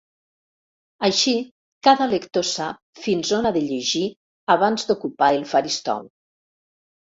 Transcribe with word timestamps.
Així 1.07 1.33
cada 1.87 2.07
lector 2.13 2.47
sap 2.53 3.03
fins 3.05 3.35
on 3.41 3.49
ha 3.49 3.53
de 3.59 3.63
llegir 3.67 4.03
abans 4.57 4.89
d'ocupar 4.91 5.31
el 5.39 5.47
faristol. 5.55 6.13